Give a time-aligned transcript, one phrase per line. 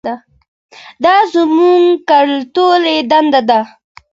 [1.03, 3.61] دا زموږ کلتوري دنده ده.